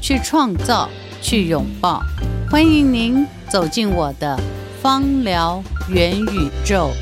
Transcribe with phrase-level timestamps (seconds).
[0.00, 0.88] 去创造，
[1.20, 2.00] 去拥抱，
[2.48, 4.38] 欢迎您走进我的
[4.80, 6.92] 芳疗元宇宙。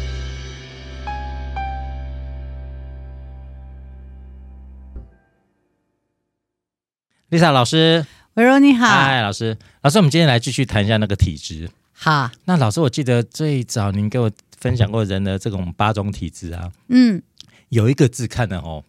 [7.30, 11.69] Lisa 老师，维柔你好，嗨，老师，老师，我们今天来继续谈一下那个体质。
[11.92, 17.23] 好，那老师，我记得最早您给我分享过人的这种八种体质啊，嗯，
[17.69, 18.83] 有一个字看的哦。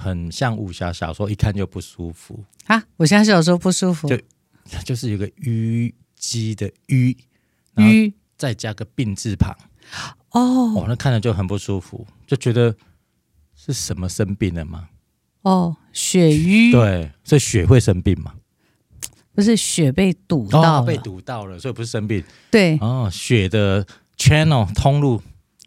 [0.00, 2.84] 很像武侠小说，一看就不舒服啊！
[2.96, 4.16] 我现在是有时候不舒服，就
[4.84, 7.16] 就是有个淤积的淤，
[7.76, 8.12] 淤。
[8.38, 9.52] 再加个病字旁，
[10.30, 10.40] 哦，
[10.76, 12.72] 哦，那看着就很不舒服，就觉得
[13.52, 14.90] 是什么生病了吗？
[15.42, 18.34] 哦，血瘀，对，所以血会生病吗？
[19.34, 23.84] 不是血被堵到，哦，被堵到了，所以不是生病，对，哦，血的
[24.16, 25.20] channel 通路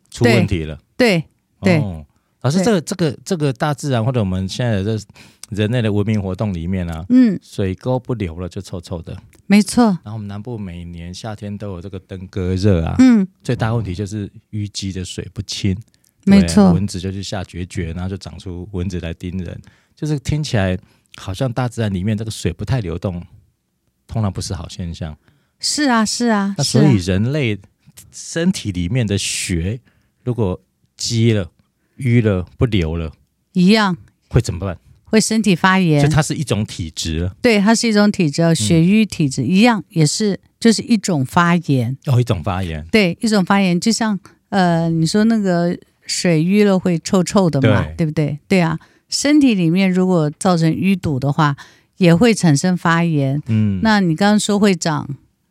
[0.10, 1.20] 出问题了，对
[1.62, 1.78] 对。
[1.78, 1.78] 对。
[1.80, 2.06] 哦
[2.42, 5.06] 老师，这个这个这个大自然或者我们现在的这
[5.50, 9.84] 人类的文明活动里面啊，嗯，水沟不流了就臭臭的，没错。
[10.04, 15.78] 然后我们南部每年夏天都有这个登革热啊，嗯，最大问题就是淤积的水不清，
[16.26, 19.62] 没错，蚊子就去下绝绝，然后就长出蚊子来叮人，
[19.96, 20.76] 就是听起来
[21.18, 23.22] 好像大自然里面这个水不太流动，
[24.08, 25.16] 通常不是好现象。
[25.60, 26.56] 是啊，是啊。
[26.58, 27.60] 那所以人类
[28.12, 29.80] 身体里面的血
[30.24, 30.60] 如果
[30.98, 31.52] 积了。
[32.02, 33.12] 淤了不流了，
[33.54, 33.96] 一样
[34.28, 34.78] 会怎么办？
[35.06, 37.30] 会身体发炎，所以它是一种体质。
[37.42, 41.98] 对，它是一种体质，血瘀体质、嗯、一样，也是就是一种发炎。
[42.06, 44.18] 哦，一种发炎，对，一种发炎，就像
[44.50, 48.40] 呃，你说那个水淤了会臭臭的嘛，对，对不对？
[48.48, 48.80] 对啊，
[49.10, 51.56] 身体里面如果造成淤堵的话，
[51.98, 53.42] 也会产生发炎。
[53.48, 55.08] 嗯，那你刚刚说会长。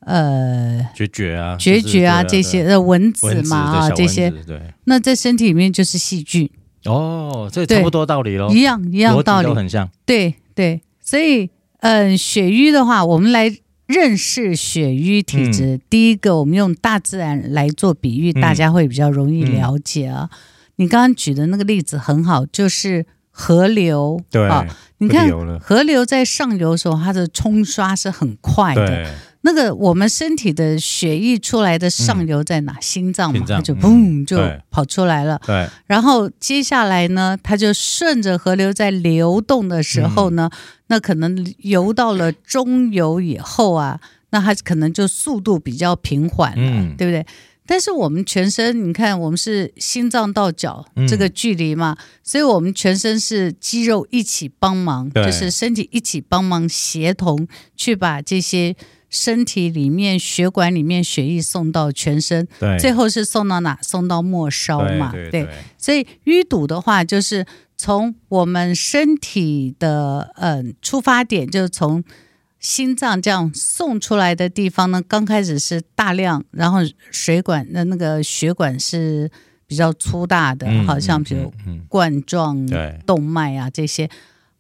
[0.07, 6.49] 呃，孑孓啊，孑孓啊，这些呃蚊子嘛啊，这些，对，那在身体里面就是细菌。
[6.87, 11.51] 哦，这差不多道理喽，一样一样道理，都很像，对对，所以
[11.81, 15.77] 嗯、呃，血瘀的话，我们来认识血瘀体质。
[15.77, 20.31] 嗯、第一个，我们用大自然来做比喻，嗯、大家会比较容易了解啊。
[20.33, 20.39] 嗯、
[20.77, 29.13] 你刚刚举的那个例子很好，就是河流，对啊，你看河流在上游的时候，它的冲刷是很快的。
[29.43, 32.73] 那个我们身体的血液出来的上游在哪？
[32.73, 34.39] 嗯、心脏嘛，就砰、嗯、就
[34.71, 35.41] 跑出来了。
[35.47, 40.59] 对，然后接下来呢，它就顺着河流在流动的时候呢，嗯、
[40.89, 43.99] 那可能游到了中游以后啊，
[44.29, 47.25] 那它可能就速度比较平缓了，嗯、对不对？
[47.67, 58.77] 但是我们全身，你看，我们是心脏到脚这个距离嘛，嗯、所以我们全身是肌肉一起帮忙，就是身体一起帮忙协同去把这些。
[59.11, 63.77] 身体里面血管里面血液送到全身，对，最后是送到哪？
[63.83, 65.55] 送到末梢嘛，对，对，对，对。
[65.77, 67.45] 所以淤堵的话，就是
[67.77, 72.05] 从我们身体的嗯出发点，就是从
[72.61, 76.79] 心脏这样送出来的地方呢，刚开始是大量，然后
[77.11, 79.29] 水管的那个血管是
[79.67, 81.53] 比较粗大的，嗯、好像比如
[81.89, 82.65] 冠状
[83.05, 84.09] 动脉啊这些。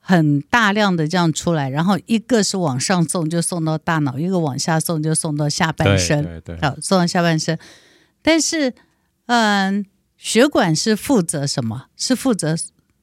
[0.02, 6.24] 很大量的这样出来，然后一个是往上送，就送到大脑；一个往下送，就送到下半身。
[6.24, 7.56] 对对对，好，送到下半身。
[8.22, 8.74] 但是，
[9.26, 9.84] 嗯，
[10.16, 11.86] 血管是负责什么？
[11.96, 12.56] 是负责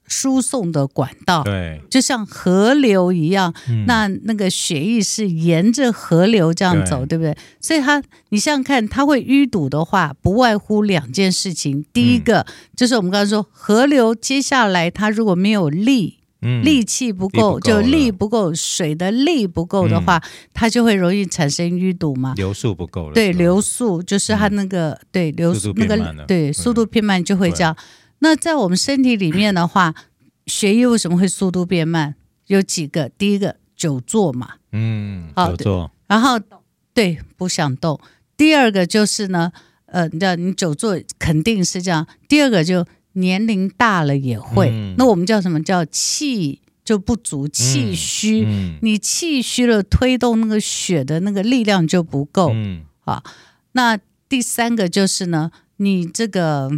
[0.08, 1.44] 输送的管道。
[1.44, 7.38] 对，就像河流一样，嗯、那那个血液是沿着河流这样走，对，对不对？
[7.62, 11.86] 所以它，你想想看，它会淤堵的话，不外乎两件事情。
[11.94, 16.18] 第一个、嗯、就是我们刚才说，河流接下来它如果没有力。
[16.50, 22.34] 嗯，力气不够，不就力不够，水的力不够的话，嗯、它就会容易产生淤堵嘛。
[22.38, 27.74] 流速不够了，对，流速就是它那个、嗯、对流速那个对速度变慢就会这样。
[27.74, 27.80] 对
[28.20, 29.94] 那在我们身体里面的话，
[30.46, 32.16] 血液为什么会速度变慢？
[32.46, 36.40] 有几个，第一个久坐嘛，嗯，久坐，然后
[36.94, 38.00] 对不想动。
[38.38, 39.52] 第二个就是呢，
[39.88, 42.08] 呃，你知道你久坐肯定是这样。
[42.30, 42.86] 第二个就。
[43.18, 45.62] 年龄大了也会，嗯、那我们叫什么？
[45.62, 48.48] 叫气就不足，气虚。
[48.82, 52.52] 你气虚了，推动那个血的那个力量就不够。
[52.54, 53.24] 嗯，啊，
[53.74, 53.98] 那
[54.30, 56.70] 第三个就是呢，你这个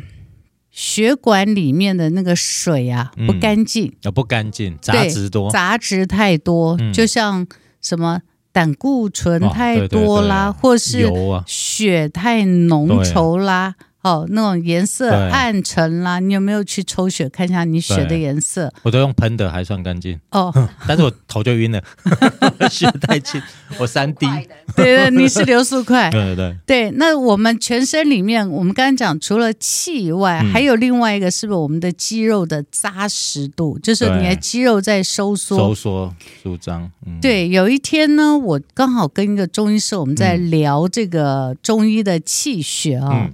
[0.71, 7.45] 血管里面的那个水啊不干净，不干净，杂质多，杂质太多，嗯、就像
[7.81, 8.21] 什么
[8.51, 13.75] 胆固醇太多啦，哦、对对对或是血太浓稠啦。
[14.01, 18.71] 哦，那种颜色暗沉啦，你有没有去抽血看一下你血的颜色？
[18.83, 20.17] 我都用喷的，还算干净。
[20.31, 20.53] 哦，
[20.87, 21.83] 但是我头就晕了，
[22.71, 23.41] 血太轻，
[23.77, 24.25] 我三滴。
[24.75, 26.09] 对对，你是流速快。
[26.09, 26.57] 对对对。
[26.65, 33.77] 对，那我们全身里面，我们刚刚讲，除了气以外，嗯、还有另外一个，是不是我们的肌肉的扎实度？
[33.79, 36.89] 就是你的肌肉在收缩、收缩、舒张。
[37.05, 43.29] 嗯、对，有一天呢，我刚好跟一个中医师，我们在聊这个中医的气血啊。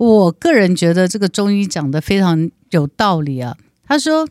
[0.00, 3.54] 我个人觉得这个中医讲的非常有道理啊。
[3.84, 4.26] 他说，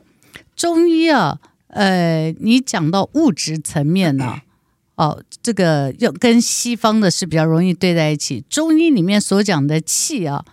[0.55, 1.37] 中医啊，
[1.67, 4.41] 呃，你讲到物质层面呢、啊，
[4.97, 8.43] 哦，这个要跟西方的是比较容易对在一起。
[8.49, 10.43] 中医里面所讲的气啊，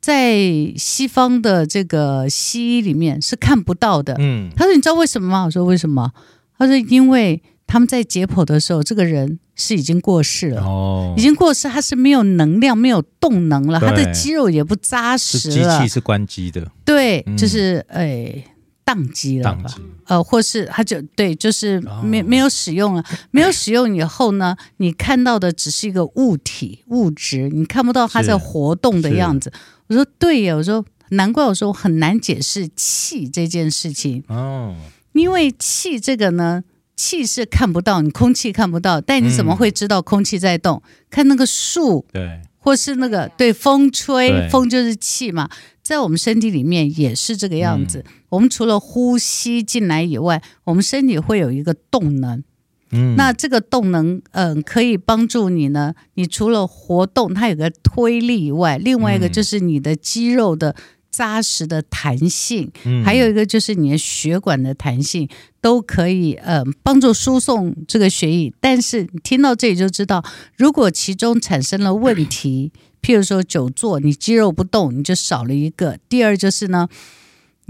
[0.00, 0.38] 在
[0.76, 4.14] 西方的这个西医里面是看不到的。
[4.20, 5.44] 嗯，他说，你知道为什么吗？
[5.46, 6.12] 我说为什么？
[6.56, 7.42] 他说因为。
[7.72, 18.42] 他们在解剖的时候，这个人是已经过世了，哦，已经过世，他是没有能量、没有动能了，他的肌肉也不扎实了，机器是关机的，对，就是哎，
[18.86, 19.74] 宕机了吧，
[20.06, 29.52] 呃，或是它就对，就是没没有使用了， 没有使用以后呢，你看到的只是一个物体、物质，你看不到它在活动的样子。
[29.88, 34.24] 我说对呀，我说难怪，我说我很难解释气这件事情。
[34.28, 34.74] 哦，
[35.12, 36.64] 因为气这个呢。
[37.00, 40.82] 气是看不到，你空气看不到，但你怎么会知道空气在动？
[40.84, 45.48] 嗯、看那个树，对，或是那个对风吹，风就是气嘛，
[45.82, 48.04] 在我们身体里面也是这个样子。
[48.06, 52.44] 嗯、我们除了呼吸进来以外，我们身体会有一个动能，
[52.92, 55.94] 嗯，那这个动能，嗯、呃，可以帮助你呢。
[56.14, 60.76] 你除了活动，它有个推力以外，另外一个就是你的肌肉的。
[61.20, 62.72] 扎实的弹性，
[63.04, 65.28] 还有一个就是你的血管的弹性，
[65.60, 68.50] 都可以呃帮助输送这个血液。
[68.58, 70.24] 但是你听到这里就知道，
[70.56, 72.72] 如果其中产生了问题，
[73.02, 75.98] 譬如说久坐，你肌肉不动，你就少了一个。
[76.08, 76.88] 第二就是呢。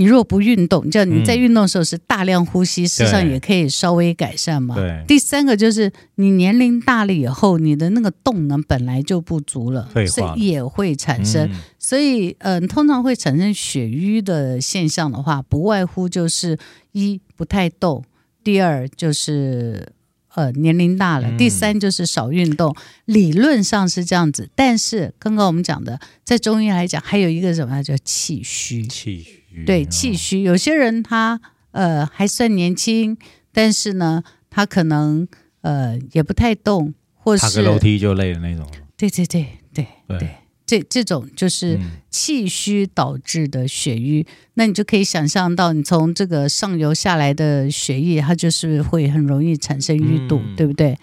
[0.00, 4.74] 你如果不运动，叫你在运动的时候是大量呼吸，事实上也可以稍微改善嘛。
[4.74, 5.04] 对。
[5.06, 11.50] 第三个就是你年龄大了以后，你的那个动能本来就不足了，所以也会产生。
[11.78, 16.58] 所以，嗯，通常会产生血瘀的现象的话，不外乎就是
[16.92, 18.02] 一不太动，
[18.42, 19.92] 第二就是
[20.34, 22.74] 呃年龄大了，第三就是少运动。
[23.04, 28.86] 理论上是这样子，但是刚刚我们讲的，在中医来讲，还有一个什么叫气虚？
[28.86, 29.39] 气虚。
[29.66, 31.40] 对，气虚，有些人他
[31.72, 33.16] 呃还算年轻，
[33.52, 35.26] 但是呢，他可能
[35.62, 38.66] 呃也不太动，或是爬个楼梯就累的那种。
[38.96, 40.28] 对对对对对，对，
[40.66, 41.78] 这这种就是
[42.10, 50.98] 气虚导致的血瘀，嗯、那你就可以想象到，你从这个上游下来的血液，它就是会很容易产生淤堵，嗯、对不对？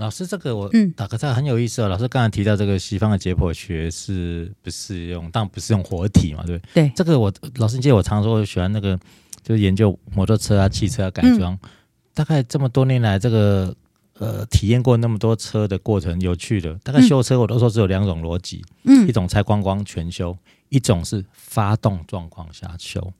[0.00, 1.88] 老师，这个我打个岔，很有意思哦。
[1.88, 6.88] 老师刚才提到这个西方的解剖学是不是用，当然不是用活体嘛，对不对？
[6.88, 6.92] 对。
[6.96, 8.98] 这个我老师记得我常说我喜欢那个，
[9.42, 11.52] 就是研究摩托车啊、汽车啊改装。
[11.52, 11.68] 嗯、
[12.14, 13.76] 大概这么多年来，这个
[14.14, 16.74] 呃体验过那么多车的过程，有趣的。
[16.82, 20.34] 大概修车我都说只有两种逻辑，嗯，一种拆光光全修，
[20.70, 23.12] 一种是发动状况下修。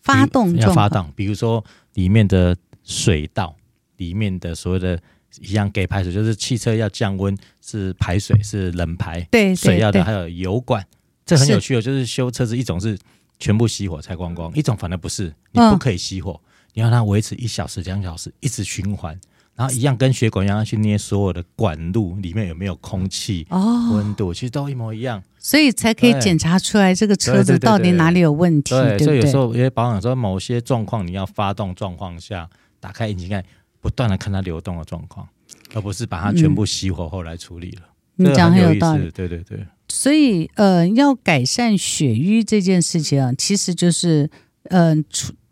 [0.00, 1.64] 发动要发动，比如说
[1.94, 3.56] 里面的水道，
[3.96, 4.96] 里面的所谓的。
[5.40, 10.84] 一样给排水，就是汽车要降温是排水是冷排，对，水要的还有油管，
[11.26, 11.80] 这很有趣哦。
[11.80, 12.98] 就是修车子，一种是
[13.38, 16.40] 全部熄火拆光光，一种反而不是，你不可以熄火，
[16.74, 19.18] 你要它维持一小时两小时一直循环，
[19.54, 28.74] 然后一样跟血管一样要去捏所有的管路里面有没有空气哦，温度其实都一模一样，所以才可以检查出来这个车子到底哪里有问题。
[28.74, 32.48] 对，所以有时候因为保养说某些状况你要发动状况下
[32.78, 33.44] 打开引擎盖。
[33.84, 35.28] 不断的看它流动的状况，
[35.74, 37.82] 而不是把它全部熄火后来处理了。
[38.16, 39.58] 嗯、你讲很有道理，对对对。
[39.90, 44.30] 所以呃，要改善血瘀这件事情啊，其实就是
[44.70, 44.96] 呃，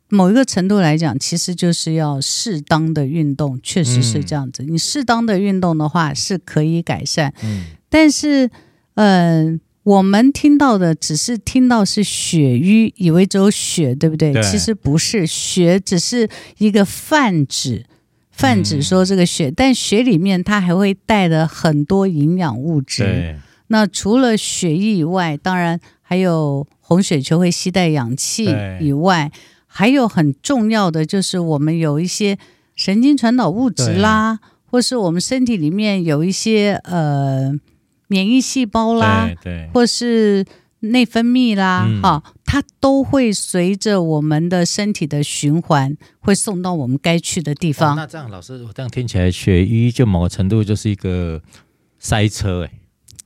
[0.08, 4.62] 某一个程度来讲，其实就是要适当的运动，确实是这样子。
[4.62, 7.34] 嗯、你适当的运动的话，是可以改善。
[7.44, 7.64] 嗯。
[7.90, 8.50] 但是
[8.94, 14.32] 呃，我们听到的只是听到是血瘀，以为只有血，对不对？
[14.32, 14.42] 对。
[14.42, 17.84] 其实不是，血只是一个泛指。
[18.32, 23.04] 泛指说这个血，嗯、但血里面它还会带了很多营养物质。
[23.04, 23.36] 对。
[23.68, 29.30] 那除了血液以外，当然还有红血球会吸带氧气以外，
[29.66, 32.36] 还有很重要的就是我们有一些
[32.74, 37.52] 神经传导物质啦，或是我们身体里面有一些呃
[38.08, 39.70] 免疫细胞啦，对对。
[39.72, 40.44] 或是
[40.82, 42.32] 内分泌啦，哈、嗯。
[42.44, 47.92] 它都会随着我们的身体的循环，会送到我们该去的地方。
[47.92, 51.40] 哦、那这样，老师，我这样听起来，血瘀就某个程度就是一个
[51.98, 52.72] 塞车，哎，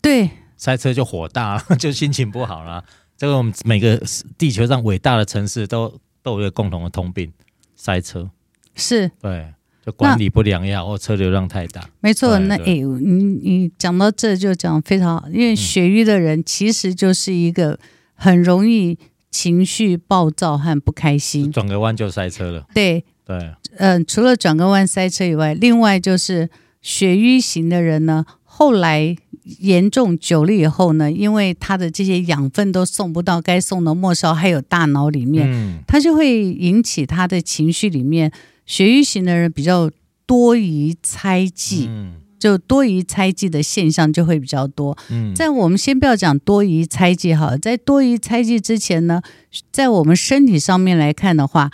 [0.01, 2.85] 对，塞车就火大了， 就心情不好了。
[3.17, 4.01] 这个我们每个
[4.39, 7.33] 地球上伟大的城市都都有一个共同的通病，
[7.75, 8.31] 塞车。
[8.77, 9.53] 是，对。
[9.87, 11.81] 就管理不良呀，或车流量太大。
[12.00, 17.78] 没错，那哎，你你讲到这就讲非常好，因为血瘀的人其实就是一个
[18.12, 18.99] 很容易
[19.31, 22.66] 情绪暴躁和不开心，转个弯就塞车了。
[22.75, 23.37] 对对，
[23.76, 26.50] 嗯、呃，除了转个弯塞车以外，另外就是
[26.83, 29.14] 血瘀型的人呢，后来
[29.61, 38.33] 严重久了以后呢，因为他的这些养分都送不到该送的末梢，还有大脑里面，嗯，他就会引起他的情绪里面。
[38.67, 39.91] 血瘀型的人比较
[40.27, 44.99] 多疑猜忌，嗯，就多疑猜忌的现象就会比较多。
[45.09, 49.23] 嗯，在我们先不要讲多疑猜忌哈，在多疑猜忌之前呢，
[49.71, 51.71] 在我们身体上面来看的话，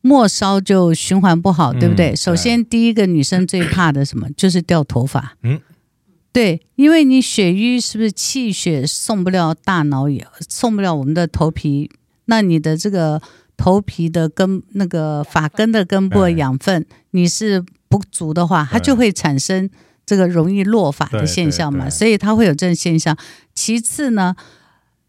[0.00, 2.08] 末梢就循环不好，对不对？
[2.08, 2.16] 嗯，对。
[2.16, 5.36] 首先，第一个女生最怕的什么，就是掉头发。
[5.44, 5.60] 嗯，
[6.32, 11.88] 对，因为你血瘀是不是气血送不了大脑，也送不了我们的头皮，
[12.24, 13.22] 那你的这个。
[13.56, 19.70] 头皮的根，那个发根的根部的养分，你是不足的话，它就会产生
[20.04, 23.16] 这个容易落发的现象嘛，所以它会有这种现象。
[23.54, 24.34] 其次呢，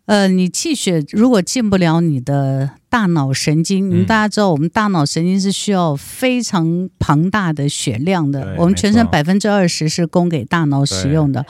[0.06, 11.46] 呃，你气血如果进不了你的大脑神经，你大家知道，我们大脑神经是需要非常庞大的血量的，我们全身百分之二十是供给大脑使用的。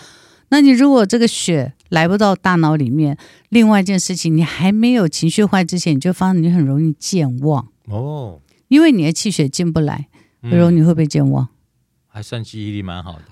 [0.55, 3.17] 那你如果这个血来不到大脑里面，
[3.49, 10.07] 另外一件事情，你还没有情绪坏之前，你就发现你很容易健忘哦，因为你的气血进不来，
[10.39, 11.49] 比如你会不会健忘？
[12.07, 13.25] 还算记忆力蛮好的，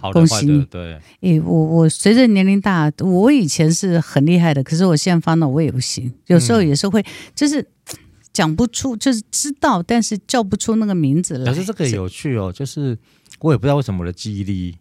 [0.00, 0.64] 好的恭喜你。
[0.70, 7.68] 对，诶，我我随着年龄大，我以前是很厉害的，可是我现在发现我也不行，有时候也是会，就是
[8.32, 11.52] 讲不出，就是知道，但是叫不出那个名字来。
[11.52, 12.96] 可是这个有趣哦，就是
[13.40, 14.78] 我也不知道为什么我的记忆力。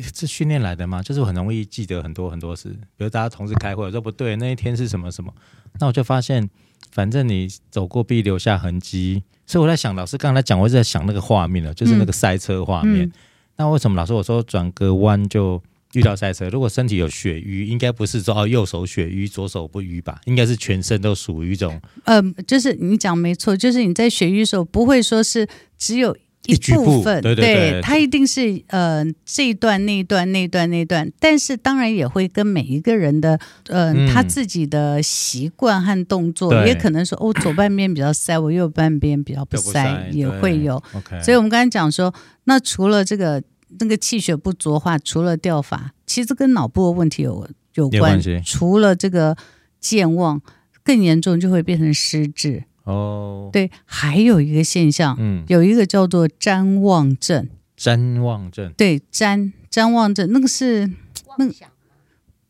[0.00, 1.02] 是训练来的吗？
[1.02, 5.32] 就是我很容易记得很多很多事，比如大家同事开会，我说不对，那一天是什么什么，
[5.80, 6.48] 那我就发现，
[6.92, 13.06] 反正你走过必留下痕迹，所以我在想，老师刚才讲，我一直在想那个画面了，就是那个赛车画面。
[13.06, 13.12] 嗯嗯、
[13.56, 15.60] 那为什么老师我说转个弯就
[15.94, 16.48] 遇到赛车？
[16.48, 20.20] 如果身体有血瘀，应该不是说哦右手血瘀，左手不瘀吧？
[20.26, 21.80] 应该是全身都属于一种。
[22.04, 26.16] 嗯、呃，就是你讲没错，就是你在血瘀的时候不会说是只有。
[26.48, 40.82] 一部分，对对对，它一定是呃这一段那一段那一段那一段，但是当然也会跟每一个人的呃、嗯、他自己的习惯和动作，也可能说哦左半边比较塞，我右半边比较不塞，也会有。
[41.22, 42.14] 所以我们刚才讲说，
[42.44, 43.42] 那除了这个
[43.78, 48.40] 那个气血不足的话，除了掉发，其实跟脑部的问题有有关，有关系。
[48.42, 49.36] 除了这个
[49.80, 50.40] 健忘，
[50.82, 52.64] 更严重就会变成失智。
[52.88, 57.46] 哦，对，还有一个现象，嗯，有一个叫做瞻望症。
[57.78, 60.90] 瞻望症，对，瞻瞻望症，那个是
[61.36, 61.52] 那个，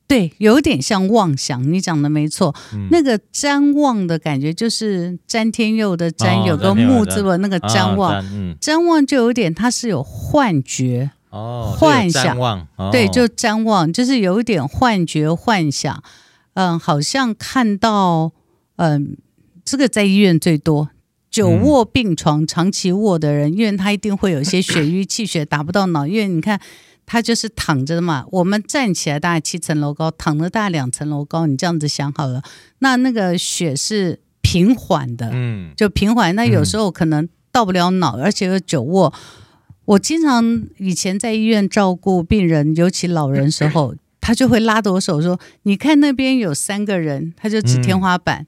[0.07, 1.71] 对，有点像妄想。
[1.71, 8.25] 你讲的没错，嗯、那个瞻望的感觉就是詹天佑的詹，哦、有个木字的那个譫妄，
[8.59, 12.39] 譫妄、哦嗯、就有点，它是有幻觉哦，幻想，
[12.77, 16.03] 哦、对，就瞻望，就是有一点幻觉、幻想，
[16.55, 18.33] 嗯，好像看到，
[18.77, 19.19] 嗯。
[19.71, 20.89] 这个在医院最多，
[21.31, 26.07] 久卧病床、长期卧的人，因为他一定会有一些血瘀，气血达不到脑。
[26.07, 26.59] 因为你看，
[27.05, 28.25] 他就是躺着的嘛。
[28.31, 31.47] 我们站起来大概七层楼高，躺着大概两层楼高。
[31.47, 32.43] 你这样子想好了，
[32.79, 36.35] 那那个血是平缓的，嗯，就平缓。
[36.35, 39.13] 那有时候可能到不了脑，而且又久卧。
[39.85, 48.47] 我经常以前在医院照顾病人，尤其老人时候， 他就会拉着我手说：“你看那边有三个人。”他就指天花板。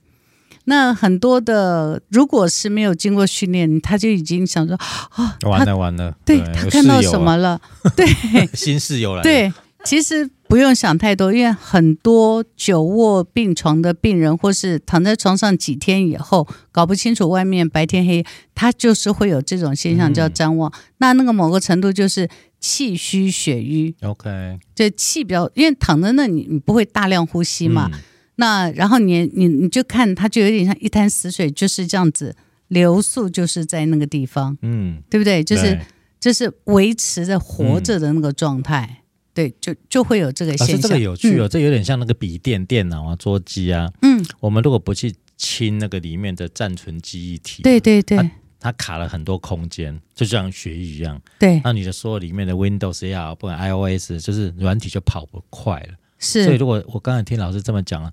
[0.71, 7.61] 那很多的，如果是没有经过训练，他就已经想说啊，完了完了，对，他看到什么了？
[7.97, 8.07] 对，
[8.55, 9.23] 新室友来了。
[9.25, 9.53] 对，
[9.85, 18.25] 其实不用想太多，因为很多久卧病床的病人，或是躺在床上几天以后，搞不清楚外面白天黑，
[18.55, 20.71] 他就是会有这种现象叫譫妄。
[20.71, 22.29] 嗯、那那个某个程度就是
[22.61, 23.93] 气虚血瘀。
[24.03, 27.91] OK，就气比较，因为躺在那你你不会大量呼吸嘛。
[27.93, 27.99] 嗯
[28.41, 32.35] 那然后你你你就看它就有点像一滩死水，就是这样子
[32.69, 35.45] 流速就是在那个地方，嗯，对不对？
[35.45, 35.79] 就是
[36.19, 39.05] 就是维持着活着的那个状态，嗯、
[39.35, 40.79] 对，就就会有这个现象。
[40.79, 55.95] 啊、这个有趣哦，嗯、这有点像那个笔电、电脑啊、桌机啊，嗯，我们如果不去清那个里面的暂存记忆体，对对对，它，它卡了很多空间，就像血瘀一样，对，那你的所有里面的 Windows 也好，不管 iOS，就是软体就跑不快了。
[56.19, 58.11] 是，所以如果我刚才听老师这么讲啊。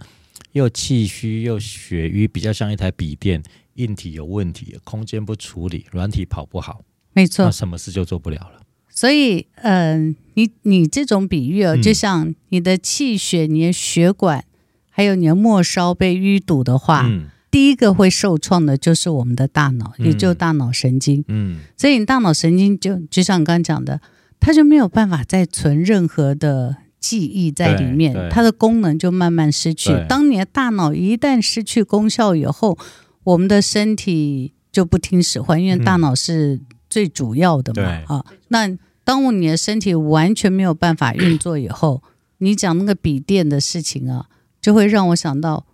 [0.53, 3.43] 又气虚又血瘀，比较像一台笔电，
[3.75, 6.81] 硬体有问题，空间不处理，软体跑不好，
[7.13, 8.61] 没错，那什么事就做不了了。
[8.89, 14.43] 所以，嗯、呃，你你这种比喻哦，就像你的气血、你的血管，
[14.89, 21.23] 还有你的末梢被淤堵的话，嗯、第一个会受创的就是我们的大脑，也就大脑神经。
[21.27, 24.01] 嗯，所以你大脑神经就就像你刚刚讲的，
[24.39, 29.91] 它就没有办法再存任何的记忆在里面，它的功能就慢慢失去。
[30.07, 32.77] 当你的大脑一旦失去功效以后，
[33.23, 38.15] 我们的身体就不听使唤，因为大脑是最主要的嘛。
[38.15, 38.77] 啊，那。
[39.07, 42.03] 当你的身体完全没有办法运作以后，
[42.39, 44.25] 你讲那个笔电的事情啊，
[44.59, 45.65] 就会让我想到，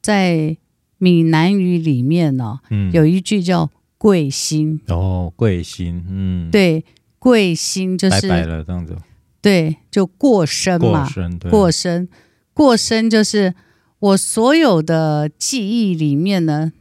[0.00, 0.56] 在
[0.96, 4.80] 闽南语里面呢、啊，嗯、有一句叫“贵心”。
[4.88, 6.82] 哦，贵心，嗯，对，
[7.18, 8.96] 贵心就是拜拜了这样子。
[9.40, 12.08] 对，就过深嘛，过身，过深，
[12.52, 13.54] 过身就是
[13.98, 16.72] 我所有的记忆里面呢，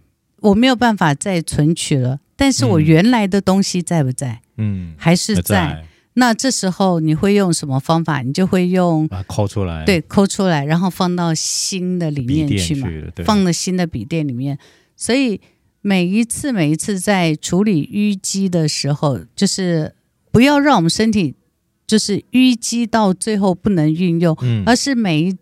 [0.41, 4.41] 我没有办法再存取了，但是我原来的东西在不在？
[4.57, 5.85] 嗯，还是在。
[6.13, 8.23] 那这时候你会用什么方法？
[8.23, 14.57] 你就会用把它抠出来，对，抠出来，然后放到新的里面去嘛，去放到新的笔电里面。
[14.95, 15.39] 所以
[15.81, 19.93] 每一次每一次在处理淤积的时候，就是
[20.31, 21.35] 不要让我们身体
[21.87, 25.37] 就是淤积到最后不能运用，嗯、而是每一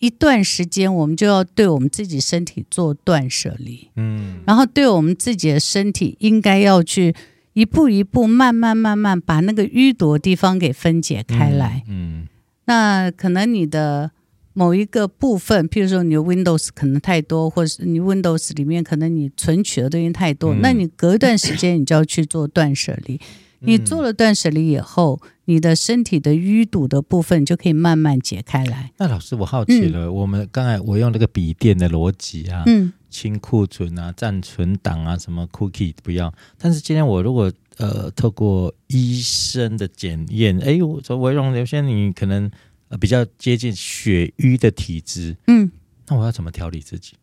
[0.00, 7.14] 一段时间我们就要对我们自己身体做断舍离，嗯，然后对我们自己的身体应该要去。
[7.52, 11.82] 一步一步，慢慢慢慢把那个淤堵的地方给分解开来。
[11.88, 12.28] 嗯，嗯，
[12.66, 14.12] 那可能你的
[14.52, 23.16] 某一个部分，譬如说你的 Windows 可能太多，或者是你 Windows 里面可能你存取的东西太多，嗯、那你隔一段时间你就要去做断舍离。
[23.60, 28.92] 嗯、你做了断舍离以后，你的身体的淤堵的部分就可以慢慢解开来。
[28.98, 32.92] 那老师，我好奇了，嗯、我们刚才我用那个笔电的逻辑啊，嗯。
[33.10, 36.32] 清库存啊，暂存档啊，什么 cookie 不要。
[36.56, 42.48] 但是今天我如果呃透过医生的检验，哎，我说我用有些你可能
[42.88, 45.72] 呃比较接近血瘀的体质，嗯，
[46.06, 47.14] 那我要怎么调理自己？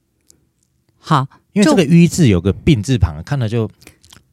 [0.97, 3.71] 好，因为这个瘀字有个病字旁，看了就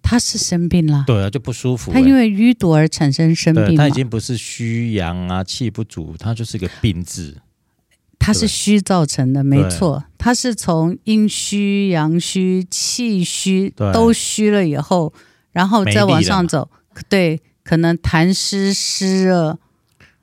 [0.07, 1.90] 他是生病了，对啊，就不舒服。
[1.90, 7.38] 他因为淤堵而产生生病，他已经不是虚阳啊，气不足，他就是一个病字。
[8.19, 15.12] 它是虚造成的，对没错，它是从阴虚、阳虚、气虚都虚了以后，
[15.53, 16.71] 然后再往上走，
[17.09, 19.59] 对，可能痰湿湿热，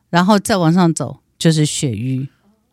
[0.10, 2.28] 然后再往上走就是血瘀。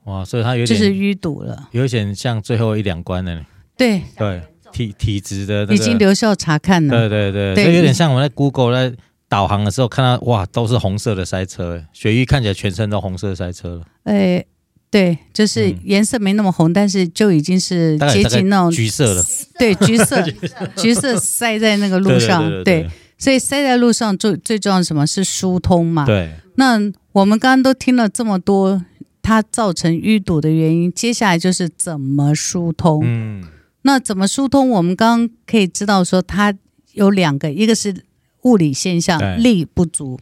[0.05, 3.45] 哇，所以他有点就是淤堵了，有点像最后一两关了。
[3.77, 4.01] 对。
[4.17, 7.09] 对，体体质的、那个、已经留校查看了。
[7.09, 8.97] 对对对，有点像我们在 Google 在
[9.29, 13.83] 导航的时候看到，哇，都是红色的塞车，雪域看起来全身都红色的塞车了。
[14.05, 14.45] 哎。
[14.91, 19.23] 对，就是颜色没那么红，嗯、但是就已经是接近那种橘色了。
[19.59, 20.17] 对，橘色，
[20.79, 22.41] 橘色塞在那个路上。
[22.41, 26.07] 对，对，对，对，对，所以塞在路上最最重要的什么是疏通嘛？
[26.07, 26.33] 对。
[26.55, 26.81] 那
[27.13, 28.83] 我们刚刚都听了这么多，
[29.21, 33.03] 它造成淤堵的原因，接下来就是怎么疏通。
[33.05, 33.45] 嗯。
[33.89, 34.69] 那怎么疏通？
[34.69, 36.55] 我们刚刚可以知道说，它
[36.93, 38.05] 有两个，一个是
[38.43, 40.19] 物理现象，力不足；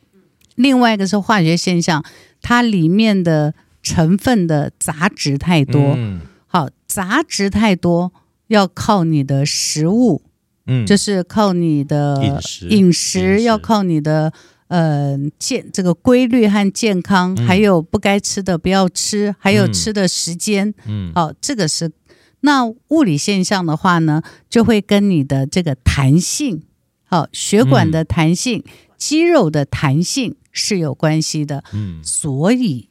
[0.54, 2.04] 另外一个是化学现象，
[2.40, 3.52] 它里面的。
[3.86, 8.12] 成分的杂质太多，嗯、好，杂质太多
[8.48, 10.22] 要靠你的食物，
[10.66, 14.32] 嗯，就是靠你的饮食，饮食要靠你的
[14.66, 21.88] 呃健这个规律和健康，嗯、还有不该吃的不要吃，还有吃的时间，嗯，好，这个是
[22.46, 26.62] 那物理现象的话呢，就会跟你的这个弹性，
[27.04, 32.88] 好，血管的弹性、嗯、肌肉的弹性是有关系的，嗯，所以。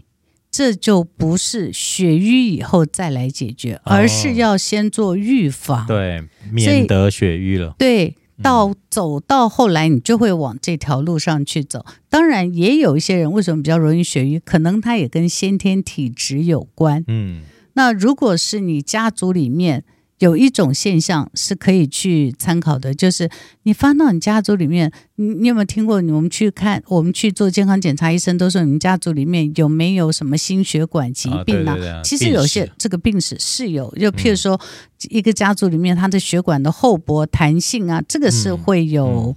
[0.58, 7.76] 这就不是血瘀以后再来解决，而是要先做预防，哦、对，免得血瘀了。
[7.78, 11.86] 对，到走到后来，你就会往这条路上去走。
[12.10, 17.04] 当然，也有一些人为什么比较容易血瘀，可能他也跟先天体质有关。
[17.10, 17.44] 嗯，
[17.76, 19.86] 那如果是你家族里面。
[20.20, 23.30] 有一种现象是可以去参考的，就是
[23.64, 25.98] 你翻到你家族里面，你你有没有听过？
[25.98, 31.76] 我们去看，我们去做健康检查，医生都说你们家族里面有没有什么心血管疾病啊？
[32.02, 34.58] 其实有些这个病史是有，就譬如说
[35.10, 39.36] 一个家族里面，他的血管的厚薄、弹性啊，这个是会有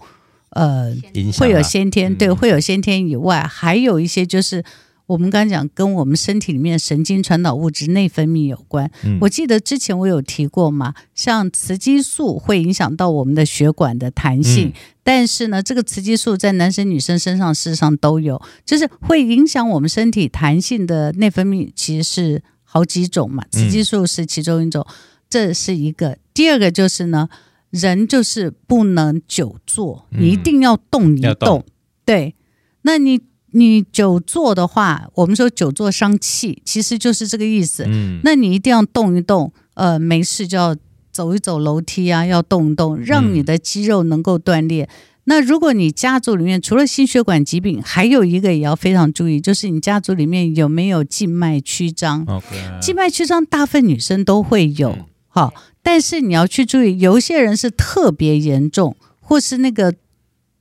[0.50, 0.94] 呃
[1.36, 4.64] 会有先天，对，会有先天以外，还有一些就是。
[5.08, 8.90] 我们刚刚讲跟我们身体里面神经传导物质内分泌有关。
[9.04, 24.94] 嗯、我记得之前我有提过嘛，像雌激素会影响到我们的血管的弹性，嗯、但是呢，这个雌激素在男生女生身上事实上都有，就是会影响我们身体弹性的内分泌，其实是好几种嘛，雌激素是其中一种，嗯、
[25.30, 26.18] 这是一个。
[26.34, 27.30] 第二个就是呢，
[27.70, 31.34] 人就是不能久坐，你一定要动一动。
[31.34, 31.64] 动
[32.04, 32.34] 对，
[32.82, 33.18] 那你
[33.52, 37.84] 你久坐的话，我们说久坐伤气，其实就是这个意思。
[37.86, 40.76] 嗯，那你一定要动一动，呃，没事就要
[41.10, 44.86] 走一走楼梯啊，要动一动，让你的肌肉能够锻炼。
[44.86, 44.94] 嗯
[45.30, 52.78] 那如果你家族里面除了心血管疾病，还有一个也要非常注意，就是你家族里面有没有静脉曲张？Okay.
[52.80, 59.92] 静脉曲张大部分女生都会有，好、嗯，但是你要去注意，有一些人是特别严重，或是那个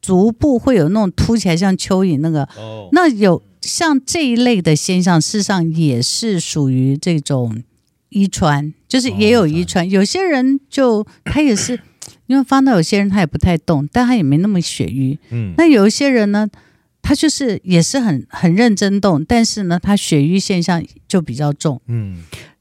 [0.01, 7.63] 足部会有那种凸起来像蚯蚓那个，哦、那有像这一类的现象，事实上也是属于这种
[8.09, 11.79] 遗传，就是也有遗传，哦、有些人就他也是。
[12.27, 15.17] 因为发现有些人他也不太动，但他也没那么血瘀。
[15.29, 16.45] 嗯，那有一些人呢，
[17.01, 21.81] 他就是也是很很认真动，但是呢，他血瘀现象就比较重。
[21.87, 22.17] 嗯，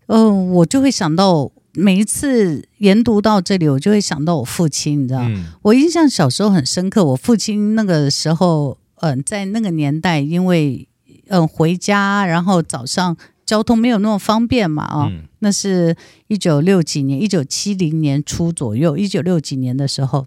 [0.07, 7.04] 呃，我就会想到每一次研读到这里，我就会想到我父亲，你知道，嗯、我印象小时候很深刻。
[7.04, 10.88] 我父亲那个时候，嗯、呃，在那个年代，因为
[11.28, 13.16] 嗯、呃、回家，然后早上。
[13.46, 14.82] 交通没有那么方便嘛？
[14.82, 20.26] 啊、哦，嗯、那是一九六几年，一九七零年初左右，一九六几年的时候，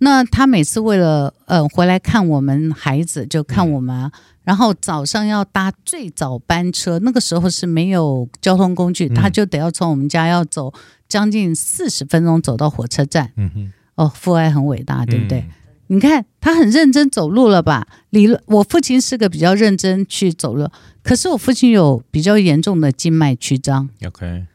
[0.00, 4.12] 那他每次为了呃回来看我们孩子，就看我们，嗯、
[4.44, 10.72] 然后早上要搭最早班车，那个时候是没有交通工具，嗯、他就得要从我们家要走
[11.08, 13.32] 将近四十分钟走到火车站。
[13.36, 15.40] 嗯哼，哦，父爱很伟大，对不对？
[15.40, 15.50] 嗯
[15.90, 17.84] 你看他很认真走路了吧？
[18.10, 20.68] 理论，我父亲是个比较认真去走路，
[21.02, 23.90] 可是我父亲有比较严重的静脉曲张。
[24.06, 24.46] OK，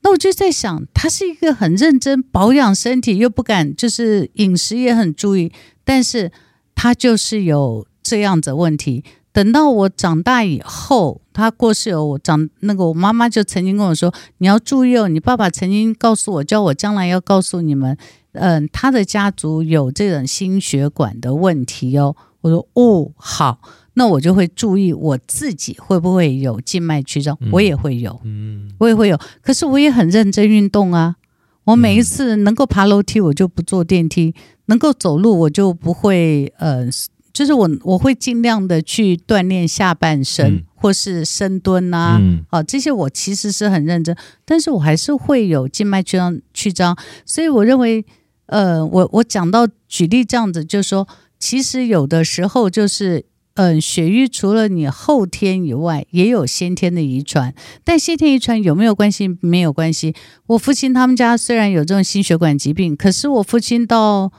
[0.00, 5.52] 那我就在想，他是一个很认真保养身体，又不敢就是饮食也很注意，
[5.84, 6.32] 但是
[6.74, 9.02] 他就是有这样子的问题。
[9.32, 17.96] 等到我长大以后，他过世了，我长那个我妈妈就曾经跟我说：“你要注意哦，你爸爸曾经告诉我，叫我将来要告诉你们。”
[18.32, 22.14] 嗯，他的家族有这种心血管的问题哦。
[22.42, 23.60] 我说哦，好，
[23.94, 29.18] 那我就会注意我自己会不会有静脉曲张，我也会有，嗯，我也会有。
[29.40, 31.16] 可是我也很认真运动啊。
[31.64, 34.34] 我每一次能够爬楼梯，我就不坐电梯；
[34.66, 36.88] 能够走路，我就不会呃，
[37.32, 40.54] 就是我我会尽量的去锻炼下半身。
[40.56, 48.04] 嗯或是深蹲啊，嗯、啊，这些我其实是很认真，但是我还是会有静脉曲张曲张，所以我认为。
[48.46, 57.54] 呃，我我讲到举例这样子，就是说，其实有的时候就是，嗯、呃，血瘀除了你后天以外，也有先天的遗传。
[57.82, 59.38] 但先天遗传有没有关系？
[59.40, 60.14] 没有关系。
[60.48, 64.30] 我父亲他们家虽然有这种心血管疾病，可是我父亲到，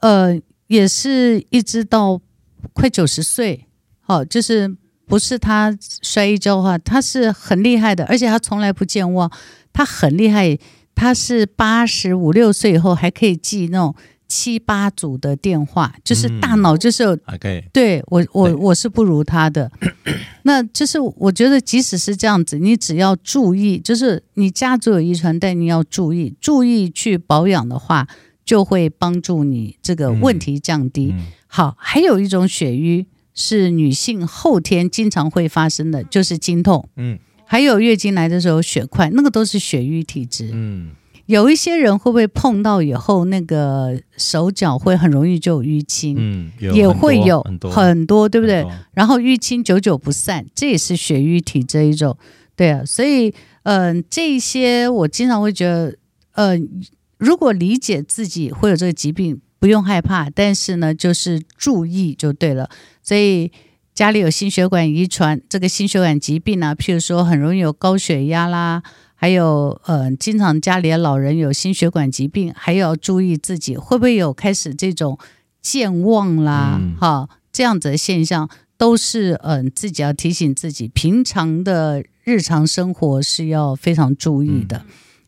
[0.00, 2.20] 呃，也是一直到
[2.72, 3.66] 快九十岁，
[4.00, 4.76] 好、哦，就是
[5.06, 9.30] 不是他摔一跤的话，他是很厉害的，而且他从来不健忘，
[9.72, 10.58] 他很厉害。
[10.98, 13.94] 他是八十五六岁以后还可以记那种
[14.26, 17.14] 七八组的电话，就是大脑就是有。
[17.18, 17.64] Okay.
[17.70, 19.70] 对我我我是不如他的，
[20.44, 28.08] 那就是我觉得即使是这样子，你只要注意，就是你家族有遗传，但你要注意，注意去保养的话，
[28.46, 31.08] 就会帮助你这个问题降低。
[31.12, 33.04] 嗯嗯、好，还有一种血瘀
[33.34, 36.88] 是女性后天经常会发生的，就是经痛。
[36.96, 37.18] 嗯。
[37.48, 40.50] 还有月经来的时候血块，那个都是血瘀体质。
[40.52, 40.90] 嗯，
[41.26, 46.16] 有一些人会不会碰到以后，那个手脚会很容易就有淤青？
[46.18, 48.66] 嗯，也会有很多，很多，对不对？
[48.94, 52.18] 然后淤青久久不散，这也是血瘀体质一种。
[52.56, 53.32] 对啊，所以
[53.62, 55.96] 嗯、呃，这些我经常会觉得，
[56.32, 56.58] 呃，
[57.18, 62.70] 如果理解自己会有这个疾病，不用害怕，但是呢，就是注意就对了。
[63.02, 63.50] 所以。
[63.96, 68.82] 家里有心血管遗传，这个心血管疾病呢、啊，譬如说很容易有高血压啦，
[69.14, 75.18] 还有呃，经常家里的老人有心血管疾病，还要注意自己会不会有开始这种
[75.62, 84.84] 健忘啦，嗯、哈，这样子的现象，都是嗯、呃，自己要提醒自己，平常的日常生活是要非常注意的。
[84.86, 84.86] 嗯、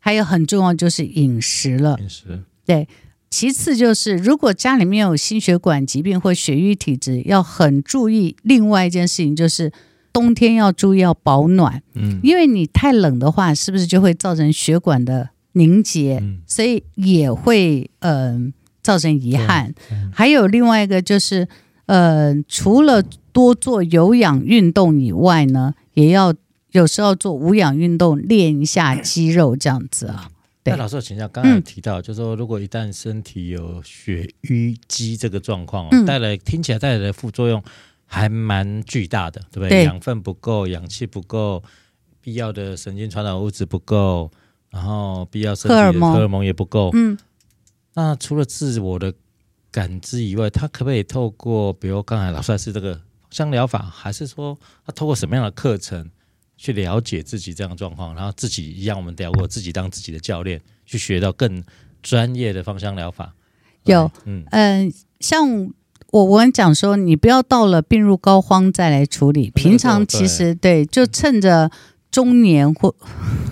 [0.08, 2.88] 还有很重要就是饮食了，饮食对。
[3.28, 8.34] 其次就是，如果家里面有心血管疾病或血瘀体质，要很注意。
[8.42, 9.70] 另外一件事情就是，
[10.10, 19.74] 冬天要注意要保暖，嗯，因为你太冷的话，是不是就会造成血管的凝结，嗯、所以也会嗯、呃、造成遗憾。
[19.90, 21.46] 嗯、还有另外一个就是，
[21.84, 26.32] 呃，除了多做有氧运动以外呢，也要
[26.78, 30.30] 有时候做无氧运动，练一下肌肉这样子啊。
[30.64, 37.62] 那老师，我请教，刚才提到，嗯、就是说，如果一旦身体有血瘀积这个状况，嗯、带来听起来带来的副作用
[38.06, 39.70] 还蛮巨大的，对不对？
[39.70, 41.62] 对，养分不够，氧气不够，
[42.20, 44.30] 必要的神经传导物质不够，
[44.70, 46.90] 然后必要身体的荷尔蒙也不够。
[46.92, 47.18] 嗯，
[47.94, 49.12] 那除了自我的
[49.70, 56.10] 感知以外，他可不可以透过，比如刚才老师是这个香疗法，还是说他透过什么样的课程
[56.58, 61.64] 去了解自己这样的状况，然后自己一样，我们聊过自己当自己的教练，去学到更
[62.02, 63.32] 专业的芳香疗法？
[63.84, 65.70] 有，嗯嗯、呃，像。
[66.10, 69.50] 我我跟你讲说，你不要到了病入膏肓再来处理。
[69.50, 71.70] 平常其实对，就趁着
[72.10, 72.94] 中年或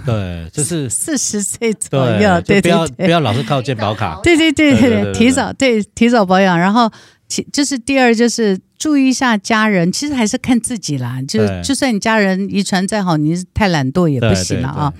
[0.06, 4.18] 对，就是四十岁左右，对，不要不要老是靠健保卡。
[4.22, 6.58] 对对对对，提早对提早保养。
[6.58, 6.90] 然后
[7.28, 11.20] 其就是第二就是注意一下家人，其实还是看自己啦。
[11.26, 14.94] 就就算你家人遗传再好，你太懒惰也不行了啊。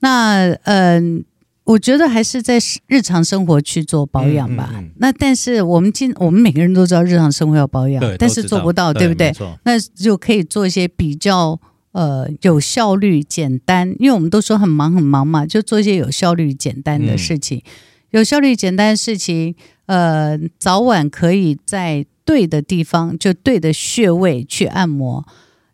[0.00, 1.24] 那嗯。
[1.64, 2.58] 我觉得还是在
[2.88, 4.68] 日常生活去做保养吧。
[4.74, 9.32] 嗯嗯嗯、那但是我们今我们每个人都知道日常生活要保养，但是做不到，对，对不对？
[9.62, 11.58] 那就可以做一些比较
[11.92, 17.56] 呃有效率、简单，因为我们都说很忙很忙嘛，就做一些有效率、简单的事情。
[17.64, 17.70] 嗯、
[18.10, 19.54] 有效率、简单的事情，
[19.86, 25.26] 呃，早晚可以在对的地方，就对的穴位去按摩。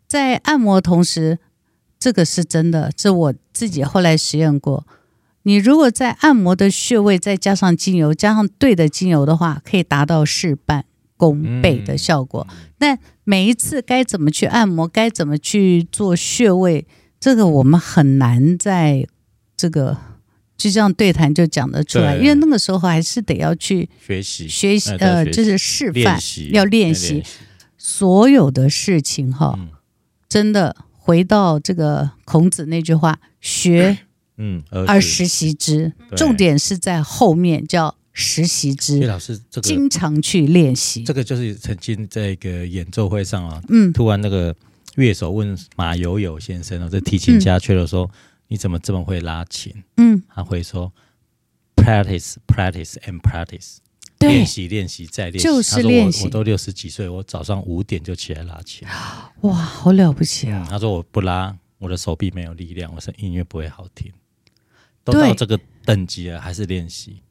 [0.07, 1.39] 在按摩同时，
[1.97, 4.85] 这个是真的，这我自己后来实验过。
[5.43, 10.85] 你如果在按摩的穴位再加上精油，加上对的精油的话，可以达到事半
[11.17, 12.45] 功倍的效果。
[12.79, 16.85] 那、嗯、每一次该怎么去按摩，该怎么去做穴位，
[17.19, 19.07] 这个我们很难在
[19.55, 19.97] 这个
[20.61, 26.19] 就这样对谈就讲得出来，因为那个时候还是得要去学习学习，呃，就是示范
[26.51, 27.23] 要练习
[27.77, 29.57] 所有的事情哈。
[30.29, 33.97] 真的回到这个孔子那句话，学。
[34.43, 38.97] 嗯，而时习之，重点是在后面叫实习之。
[38.97, 44.55] 叶老师，这个经常去练习，这个就是曾经在一个演奏会上啊，嗯，突然那个
[44.95, 48.09] 乐手问马友友先生啊，这提琴家去了说，
[48.51, 49.73] 你怎么这么会拉琴？
[49.95, 50.91] 嗯，他会说
[51.73, 53.77] ，practice, practice and practice，
[54.19, 56.25] 练习，练习再练习，就是练习。
[56.25, 58.85] 我都六十几岁，我早上五点就起来拉琴，
[59.43, 60.67] 哇，好了不起啊！
[60.69, 64.11] 他说我不拉，我的手臂没有力量，我说音乐不会好听。
[65.05, 67.21] 都到这个等级了，还是练习？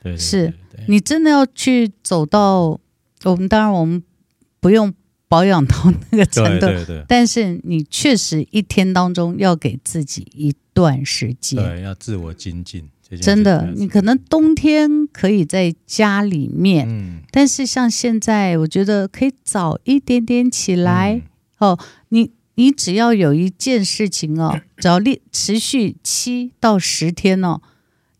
[0.00, 0.54] 对，是
[0.86, 2.78] 你真的要去走到
[3.24, 4.00] 我们，当然我们
[4.60, 4.94] 不用
[5.26, 12.88] 保养到那个程度，对对对，但是你确实一天当中要给自己一段时间，对，要自我精进。
[13.20, 21.22] 真的，你可能冬天可以在家里面，嗯，但是像现在，我觉得可以早一点点起来，
[21.58, 21.78] 嗯，哦，
[22.10, 22.30] 你。
[22.58, 27.60] 你只要有一件事情哦，只要练持续七到十天哦，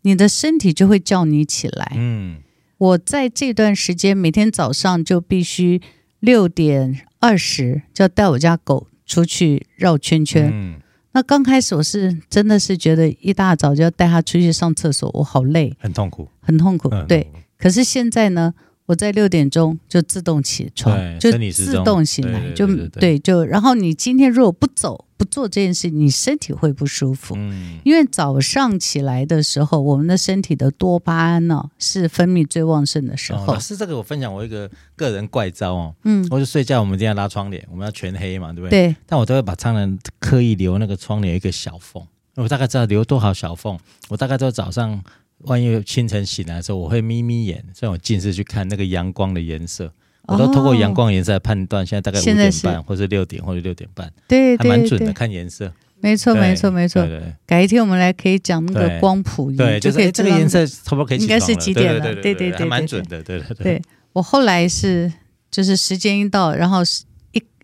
[0.03, 1.91] 你的身体就会叫你起来。
[1.97, 2.37] 嗯，
[2.77, 5.81] 我在这段时间每天早上就必须
[6.21, 10.49] 六点二十就要带我家狗出去绕圈圈。
[10.53, 10.79] 嗯，
[11.11, 16.89] 那刚开始我是真的是觉得一大早就要带他出去上厕所，我好累，很痛苦，很痛苦。
[17.07, 18.53] 对，可是现在呢？
[18.89, 27.35] 我在六点钟就自动起床，就自动醒来，就对，就然后你今天如果不走不做这件事，你身体会不舒服。
[27.37, 33.45] 嗯，因为早上起来的时候，我们的身体的多巴胺呢是分泌最旺盛的时候。
[33.45, 38.87] 老师，这个我分享我一个个人怪招哦，嗯，我就睡觉，我们一定要拉窗帘，我们要全黑嘛，对不对？
[38.87, 38.95] 对。
[39.05, 42.03] 但我都会把窗帘刻意留那个窗帘一个小缝，
[42.37, 44.99] 我大概知道留多少小缝，我大概都早上。
[45.45, 49.91] 万一清晨醒来的时候，我会眯眯眼，所以我近视去看那个阳光的颜色，
[50.27, 55.71] 我都透过阳光颜色来判断现在大概五点半，或是六点，或者六点半，对，还蛮准的，看颜色。
[56.01, 57.05] 没错，没错，没错。
[57.45, 61.17] 改一天我们来可以讲那个光谱，对，就可以这个颜色差不多可以。
[61.17, 61.99] 应该是几点了？
[61.99, 63.63] 对对对，还蛮准的，对对对。
[63.63, 63.81] 对
[64.13, 65.11] 我后来是
[65.51, 67.03] 就是时间一到，然后是。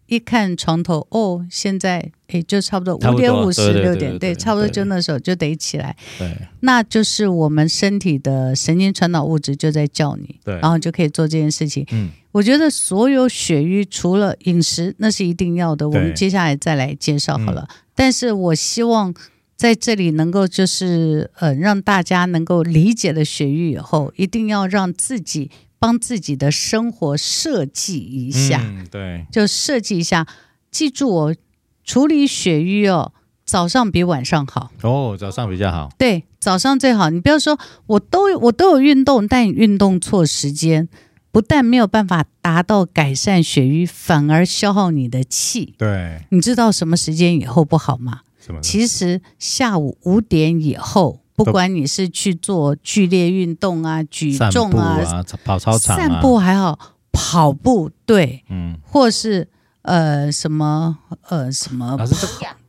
[0.08, 5.96] 一看床头哦，现在诶就差不多五点五十六点，对，差不多就那时候就得起来。
[6.20, 11.86] 对，那就是我们身体的神经传导物质就在叫你，对，然后就可以做这件事情。
[11.92, 15.90] 嗯，我觉得所有血瘀除了饮食，那是一定要的。
[15.90, 17.68] 我们接下来再来介绍好了。
[17.96, 19.14] 但是我希望
[19.56, 25.50] 在这里能够就是呃让大家能够理解了血瘀以后，一定要让自己。
[25.86, 30.26] 帮自己的生活设计一下，嗯，对，就设计一下。
[30.72, 31.36] 记住哦
[31.84, 33.14] 处理血瘀哦，
[33.46, 34.72] 早上比晚上好。
[34.82, 35.92] 哦，早上比较好。
[35.96, 37.12] 对，早上最好。
[37.12, 40.90] 你不要说我都我都有运动，但你运动错时间，
[41.32, 45.76] 不但没有办法达到改善血瘀，反而消耗你的气。
[45.78, 48.22] 对，你知道什么时间以后不好吗？
[48.40, 48.60] 什么？
[48.60, 51.22] 其实下午五点以后。
[51.36, 56.80] 不管你是去做剧烈运动啊、举重啊、啊跑操场、啊、散步还好，
[57.12, 59.48] 跑步对，嗯，或是
[59.82, 61.98] 呃什么呃什么，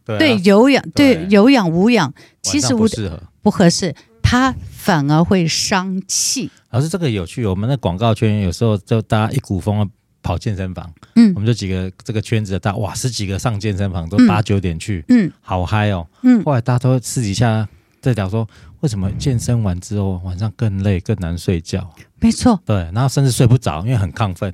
[0.04, 1.26] 对有氧，对。
[1.30, 6.50] 有氧无氧，其实不适合，不合适，它反而会伤气。
[6.70, 9.88] 老师，这个有趣，我们的广告圈有时候就大家一股风
[10.22, 17.68] 跑健身房，嗯，我们就几个这个圈子的大哇，十几个上健身房都八九点去，嗯，好嗨哦，嗯，后来大家都私底下
[18.00, 18.46] 在讲说，
[18.80, 21.90] 为什么健身完之后晚上更累更难睡觉？
[22.20, 24.52] 没错，对，然后甚至睡不着，因为很亢奋。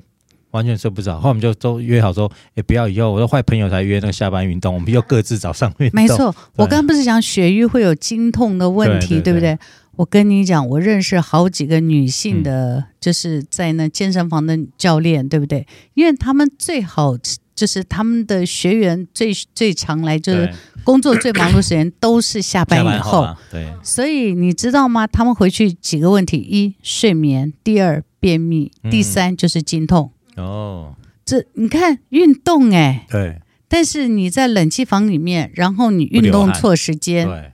[0.51, 5.99] 完全睡不着，后来我们就都约好说，也、欸、不要以后我的坏朋友才约那个下班运动，我们又各自找上运动。
[5.99, 9.57] 没错，我刚刚不是讲血瘀会有经痛的问题，对，不对？
[9.95, 15.65] 我跟你讲，我认识好几个女性的，嗯、就是在那健身房的教练，对不对？
[15.95, 17.17] 因为他们最好
[17.55, 23.23] 就是他们的学员最最常来，就是工作最忙碌的时间都是下班以后。
[23.23, 25.05] 后对，所以你知道吗？
[25.07, 30.11] 他们回去几个问题：一睡眠，第二便秘，第三就是经痛。
[30.35, 37.51] 嗯哦，这你看运动哎，对，但是你在冷气房里面，然后你运动错时间，对，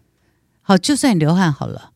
[0.61, 1.91] 好，就算你流汗好了，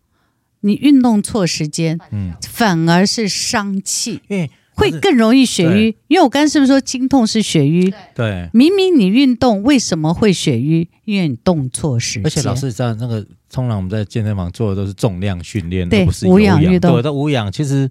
[0.60, 5.96] 你运动错时间，嗯，反而是伤气，因为会更容易血瘀。
[6.08, 7.94] 因为我刚刚是不是说经痛是血瘀？
[8.16, 10.88] 对，明明你运动为什么会血瘀？
[11.06, 12.26] 因为你动错时间。
[12.26, 17.90] 而且老师知道那个，通常我们在健身房做的都是重量训练，对，不是无氧运动，对，都无氧，其实。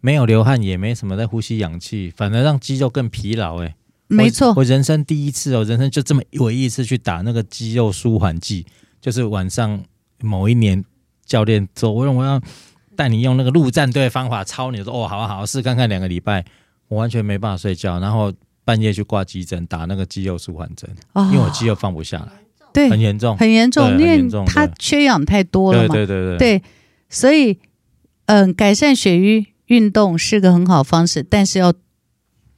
[0.00, 3.60] 没有流汗，也没什么在呼吸氧气，反而让肌肉更疲劳。
[3.64, 3.74] 哎，
[4.06, 8.64] 没错，我人生第一次哦，人生就这么唯一一次去打那个肌肉舒缓剂，
[9.00, 9.82] 就是晚上
[10.20, 10.84] 某一年
[11.26, 12.40] 教练说，我说我要
[12.98, 16.44] 带你用那个陆战队方法操你，说哦，好好好，试看看两个礼拜，
[16.88, 18.32] 我完全没办法睡觉，然后
[18.64, 22.32] 半夜去挂急诊打那个肌肉舒缓针，哦，因为我肌肉放不下来，
[22.72, 26.62] 对，很严重，很严重，因为它缺氧太多了嘛，对对对对，对，
[27.08, 27.60] 所以
[28.26, 29.46] 嗯，改善血瘀。
[29.68, 31.74] 运动是个很好方式，但是要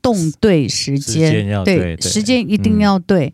[0.01, 3.27] 动对时间，时间对，时间一定要对。
[3.27, 3.33] 嗯、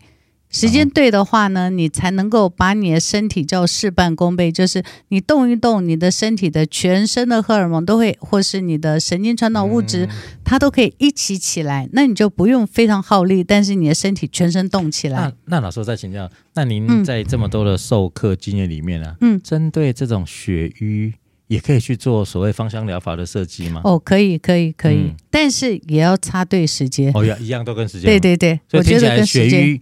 [0.50, 4.50] 时间对的话呢，你才能够把你的身体叫事半功倍。
[4.50, 10.08] 就是你动一动，你的身体的全身的荷尔蒙都会，或是你的神经传导物质，嗯、
[10.44, 11.88] 它都可以一起起来。
[11.92, 15.18] 那你就不用非常耗力，但是你的身体全身动起来。
[15.18, 19.16] 那那老师再请教，那您在这么多的授课经验里面呢、啊？
[19.20, 21.14] 嗯，针对这种血瘀。
[21.48, 23.80] 也可以去做所谓芳香疗法的设计吗？
[23.84, 27.12] 哦，可以，可以，可以，嗯、但是也要插对时间。
[27.14, 28.10] 哦，一样都跟时间。
[28.10, 29.80] 对对对，所以听起来血瘀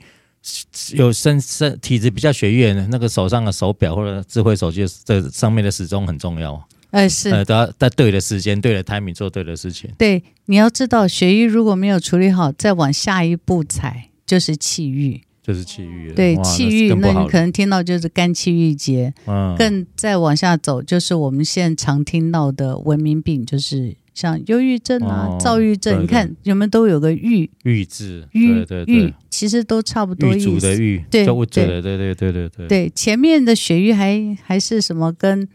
[0.95, 6.69] 有身身体质比较血瘀的，那个手上的手表或者智慧手机这上面的时钟很重要。
[6.91, 9.91] 哎，是，呃，都要在对的时间、对的 timing 做对的事情。
[9.99, 15.23] 对，你要知道，血瘀如果没有处理好，再往下一步踩就是气郁。
[15.43, 30.49] 就是气郁，对气郁，那你可能听到就是肝气郁结，嗯，更再往下走就是我们现在常听到的文明病，就是像忧郁症啊、躁郁症，你看有没有都有个郁郁字，郁郁其实都差不多意思。
[30.49, 35.47] 郁的郁，对对对对对对对，对前面的血瘀还还是什么跟。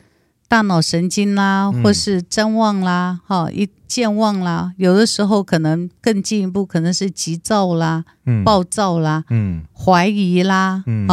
[0.49, 11.07] 大脑神经啦，或是谵妄啦，哈、嗯，一健忘啦，有的时候可能更进一步，可能是急躁啦、嗯、暴躁啦、嗯、怀疑啦，嗯，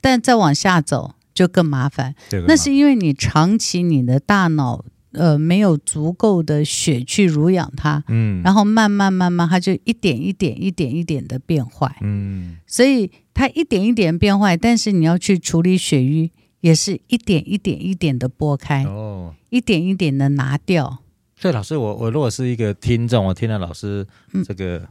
[0.00, 2.16] 但再往下走就更麻烦。
[2.48, 16.30] 那是因为你长期你的大脑呃没有足够的血去濡养它，嗯，然后慢慢慢慢它就一点一点一点一点的变坏，嗯，所以它一点一点变坏，但是你要去处理血瘀。
[16.60, 20.98] 也是一点一点一点的拨开，哦，一点一点的拿掉。
[21.34, 24.06] 所以老师，我我如果是一个听众，我听了老师
[24.44, 24.88] 这个、嗯、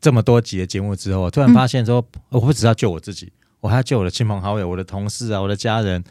[0.00, 6.02] 这么多集的节目之后，我突然发现说，嗯、我不只要救我自己，我还要救我的亲朋好友、我的同事啊、我的家人。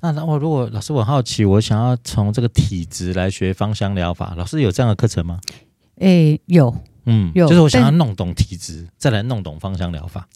[0.00, 5.40] 那那我如果老师我很好奇，我想要从这个体质来学芳香疗法，老师有这样的课程吗？
[6.00, 6.74] 诶，有，
[7.06, 10.28] 嗯，有，就是我想要弄懂体质，再来弄懂芳香疗法。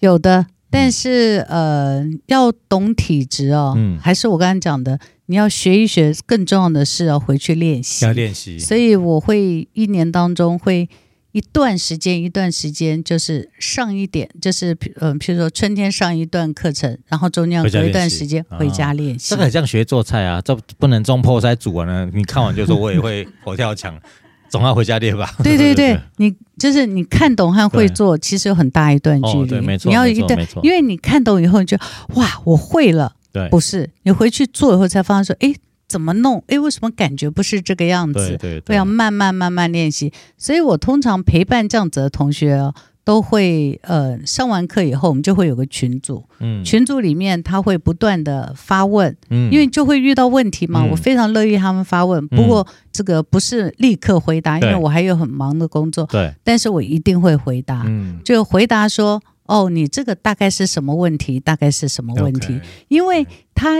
[0.00, 0.46] 有的。
[0.70, 6.12] 但是，呃，要懂体质哦，嗯，还是我刚刚讲的，你要学一学。
[6.26, 8.58] 更重要的是要回去练习，要练习。
[8.58, 10.86] 所以我会一年当中会
[11.32, 19.26] 一段时间，一段时间就是上一点，就是嗯、呃，譬如说春天上一段课程，然后中间隔一段时间回家练习。
[19.26, 23.98] 哦、这个很像学做菜啊，这不能中破塞煮完了，你看完就说我也会佛跳墙。
[24.50, 25.30] 总要回家练吧。
[25.44, 29.46] 对 对对，你就是你看懂和会做，其实有很大一段距离。
[29.46, 31.76] 对，没错，你要一段，因为你看懂以后，你就
[32.14, 33.14] 哇，我会了。
[33.30, 35.54] 对，不是你回去做以后才发现说，哎，
[35.88, 36.44] 怎么弄？
[36.48, 38.36] 哎，为什么感觉不是这个样子？
[38.36, 40.12] 对对对，要慢慢慢慢练习。
[40.36, 42.74] 所以我通常陪伴这样子的同学哦。
[43.04, 61.40] 都会呃上完课以后，我们就会有个群组，嗯，群组里面他会不断的发问，嗯，因为就会遇到问题嘛，嗯、我非常乐意他们发问，不过这个不是立刻回答，嗯、因为我还有很忙的工作，对，但是我一定会回答，嗯，就回答说，哦，你这个大概是什么问题？
[61.40, 62.60] 大概是什么问题？
[62.88, 63.70] 因为他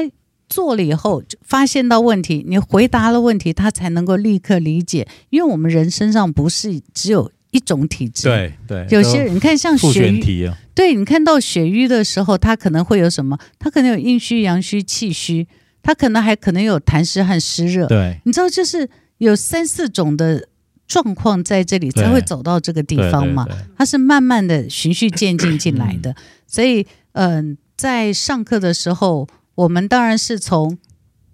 [0.49, 5.07] 做了以后，发现到问题，你回答了问题，他才能够立刻理解。
[5.31, 13.39] 因为我们人身上不是只有一种体质，对对，有些人你看像血瘀，啊、对，你看到血瘀的时候，他可能会有什么？
[13.59, 15.47] 他可能有阴虚、阳虚、气虚，
[15.83, 17.87] 他可能还可能有痰湿和湿热。
[17.87, 18.89] 对，你知道，就是
[19.19, 20.49] 有三四种的。
[20.89, 23.47] 状况在这里才会走到这个地方嘛，
[23.77, 26.17] 它是慢慢的循序渐进进来的，
[26.49, 29.29] 所以嗯、呃，在上课的时候，
[29.59, 30.79] 我们当然是从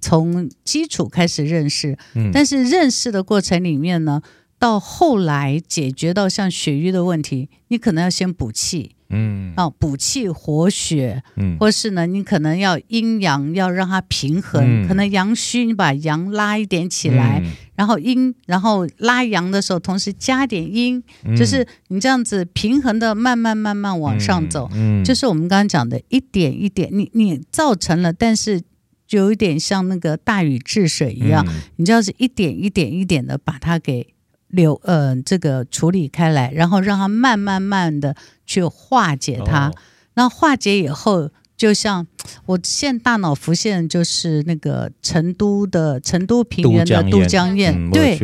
[0.00, 1.98] 从基础开始认识，
[2.32, 4.22] 但是认识的过程里面呢，
[4.64, 8.92] 到后来解决到像血瘀的问题，你可能要先补气。
[9.10, 24.70] 嗯，啊，补气活血，嗯，或是呢，你可能要阴阳要让它平衡，嗯、可能阳虚，你把阳拉一点起来，嗯、然后阴，然后拉阳的时候，同时加点阴，嗯、就是你这样子平衡的慢慢慢慢往上走，
[25.04, 28.62] 就是我们刚刚讲的一点一点，你你造成了，但是
[29.06, 34.13] 就有一点像那个大禹治水一样，嗯、你就要是一点一点一点的把它给。
[34.48, 38.14] 流呃，这个处理开来，然后让它慢慢慢的
[38.46, 39.72] 去化解它。
[40.14, 42.06] 那、哦、化解以后，就像
[42.46, 48.16] 我现在大脑浮现就是那个成都的成都平原的都江堰，嗯、对，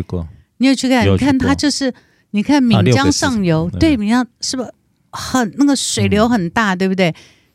[0.59, 1.05] 你有去看？
[1.05, 1.93] 你看它就是，
[2.31, 4.73] 你看岷江上游，啊、对，岷江是不是
[5.11, 7.13] 很那个水流很大，嗯、对不对？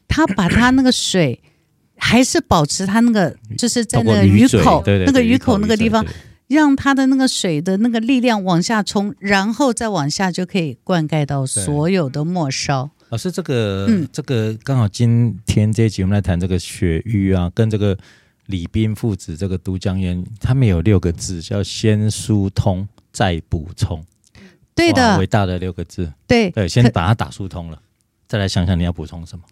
[0.07, 1.41] 它把它那个水
[1.97, 6.05] 还是保持它那个，就是在那个鱼口，那个鱼口那个地方。
[6.47, 12.91] 让它的那个水的那个力量往下冲，然后再往下就可以灌溉到所有的末梢。
[13.09, 17.97] 老师，这个，嗯，这个刚好今天这一集我们来谈这个血瘀啊，跟这个
[18.47, 24.03] 李冰父子这个都江堰，他们有六个字叫先疏通再补充。
[24.73, 26.11] 对的，伟大的六个字。
[26.27, 27.81] 对对，先把它打疏通了，
[28.27, 29.45] 再来想想你要补充什么。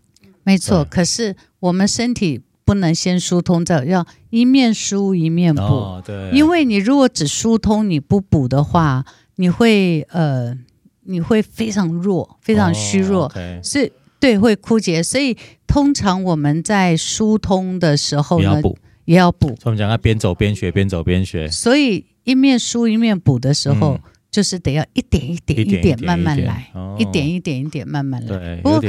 [0.43, 2.41] 没错，可是我们身体。
[2.65, 5.61] 不能先疏通，再要一面疏一面补。
[5.61, 6.31] 哦，对。
[6.31, 9.05] 因为你如果只疏通你不补的话，
[9.35, 10.57] 你会呃，
[11.03, 15.03] 你会非常弱，非常虚弱，所以、对会枯竭。
[15.03, 18.77] 所以通常我们在疏通的时候呢，也要补。
[19.05, 19.47] 也要补。
[19.47, 21.49] 所以我们讲要边走边学，边走边学。
[21.49, 23.95] 所以一面疏一面补的时候。
[23.95, 23.99] 嗯
[24.33, 26.67] 就是得要一点一点一点慢慢来，
[26.97, 28.59] 一点一点一点慢慢来。
[28.63, 28.81] 不过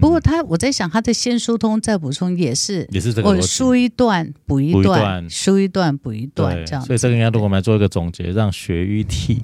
[0.00, 6.86] 不过他我在想，他的先疏通再补充也是也是这个我疏一段补一段，疏一段补一段这样。
[6.86, 9.42] 所以这个应该如果我们来做一个总结，让血瘀体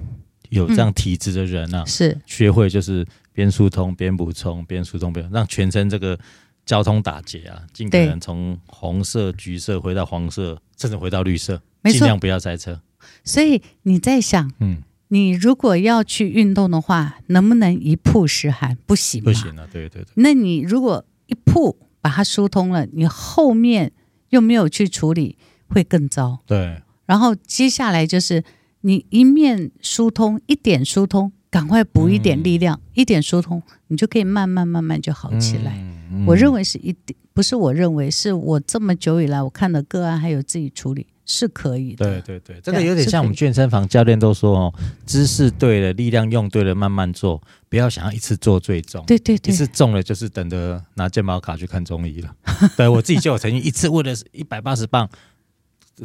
[0.51, 6.17] 有这样体质的人啊，是学会就是边疏通边补充，边疏通边让全身这个
[6.65, 12.81] 交通打结啊，尽可能从红色、橘色回到黄色，甚至回到绿色，尽量不要塞车。
[13.25, 14.85] 所以你在想，嗯。
[15.09, 18.77] 你如果要去运动的话，能不能一曝十寒？
[18.87, 19.67] 不行，不行啊！
[19.73, 20.09] 对对对。
[20.17, 23.93] 那你如果一曝把它疏通了，你后面
[24.31, 25.37] 又没有去处理，
[25.69, 26.41] 会更糟。
[26.47, 26.83] 对。
[27.07, 28.45] 然后接下来就是
[28.83, 35.73] 你一面疏通，一点疏通，赶快补一点力量，嗯、一点疏通，你就可以慢慢慢慢就好起来。
[35.79, 41.07] 嗯嗯、我认为是一点，不是我认为，是我这么久以来我看的个案，还有自己处理。
[41.31, 44.74] 是可以的，对对对，这个有点像我们健身房教练都说哦，
[45.05, 52.35] 姿势对了，力量用对了，慢慢做，不要想要一次做最重，对对对，一次重了就是等着拿健保卡去看中医了。
[52.79, 55.07] 对我自己就有曾经一次为了一百八十磅，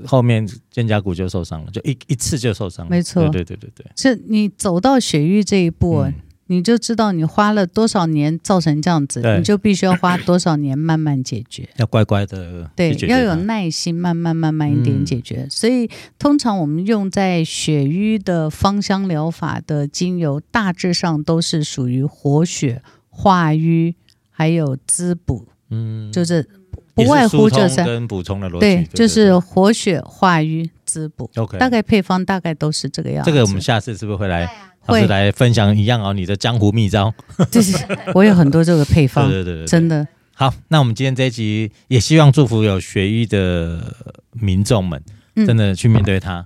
[0.05, 2.89] 后面肩胛骨就受伤了，就一一次就受伤了。
[2.89, 5.99] 没错，对对对对对，是你走到血瘀这一步。
[5.99, 6.13] 嗯
[6.47, 11.67] 你就知道你花了多少年造成这样子，你就必须要花多少年慢慢解决。
[11.77, 15.43] 要乖乖的，对，要有耐心，慢慢慢慢一点解决。
[15.43, 15.89] 嗯、所以
[16.19, 23.95] 通常我们用在血瘀的芳香疗法的精油，大致上都是属于活血化瘀，
[24.29, 25.47] 还有滋补。
[25.69, 26.47] 嗯，就是
[26.93, 28.59] 不外乎这三跟补充的逻辑。
[28.59, 31.31] 对，就是活血化瘀滋补。
[31.35, 33.31] OK，大概配方大概都是这个样子。
[33.31, 34.47] 这个我们下次是不是会来？
[34.85, 37.13] 会老师来分享一样哦，你的江湖秘招。
[37.49, 37.77] 就是
[38.13, 40.07] 我有很多这个配方， 对，对对对，真的。
[40.35, 43.95] 好，那我们今天这一集也希望祝福有学医的
[44.33, 45.01] 民众们，
[45.35, 46.45] 真的去面对它，嗯、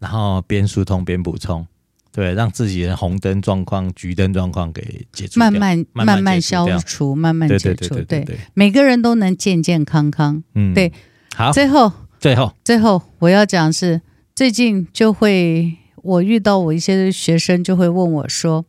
[0.00, 1.64] 然后边疏通边补充，
[2.12, 7.94] 对，让自己的红灯状况、橘灯状况给解除，慢慢慢慢消除，慢慢解除。
[7.94, 10.42] 对，对，对，对，每个人都能健健康康。
[10.54, 10.92] 嗯，对。
[11.34, 14.02] 好，最后，最后，最后，我要讲是
[14.34, 15.76] 最近就会。
[16.08, 18.64] 我遇到我一些学生就会问我说：“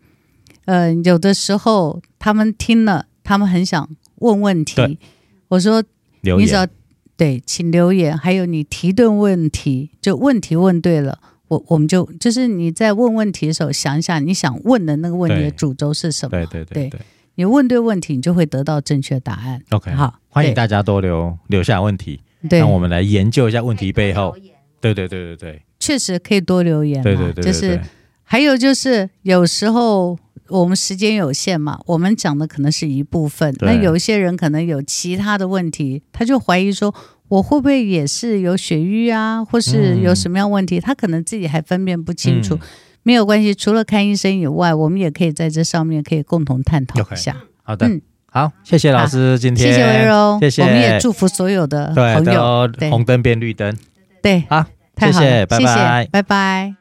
[0.66, 5.00] 呃，有的时候他们听了，他们很想问问题。
[5.48, 5.82] 我说，
[6.22, 6.68] 你只要
[7.16, 8.18] 对，请留言。
[8.18, 11.18] 还有你提问问题，就问题问对了，
[11.48, 16.32] 我我们就就是你在问问题的时候，想一下你想问的那个问题的主轴是什么？
[16.32, 17.00] 对对对，对，对，
[17.36, 19.62] 你问对问题，你就会得到正确答案。
[19.70, 22.20] OK，好，欢迎大家多留留下问题，
[22.50, 24.36] 对，让我们来研究一下问题背后。
[24.82, 27.02] 对对对对对，确实可以多留言。
[27.04, 27.80] 对对对，就是
[28.24, 30.18] 还有就是有时候
[30.48, 36.94] 我们时间有限嘛，我们讲的可能是一部分，那有一些人可能有其他的问题，他就怀疑说。
[37.30, 40.80] 我会不会也是有血瘀啊，或是有什么样问题？
[40.80, 42.60] 嗯、他可能自己还分辨不清楚，嗯、
[43.04, 43.54] 没有关系。
[43.54, 47.34] 除了看医生以外，我们也可以在这上面可以共同探讨一下。
[47.34, 48.02] Okay, 好的，嗯，
[48.32, 53.78] 好，谢谢老师，今天谢谢温柔，谢谢，我们也祝福所有的朋友，对，红灯变绿灯，
[54.22, 54.66] 对，好，
[54.96, 56.76] 太好了，谢谢，拜拜，谢谢，拜拜。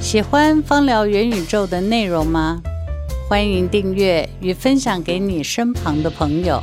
[0.00, 2.60] 喜欢芳疗元宇宙的内容吗？
[3.28, 6.62] 欢迎订阅与分享给你身旁的朋友。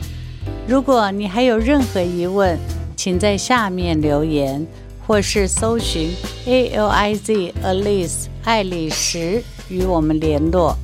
[0.68, 2.58] 如果你还有任何疑问，
[2.96, 4.66] 请在下面留言，
[5.08, 6.12] 或是搜寻
[6.46, 10.78] A L I Z Alice 爱丽丝与我们联络。